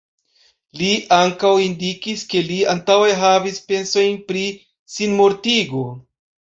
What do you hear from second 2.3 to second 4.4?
ke li antaŭe havis pensojn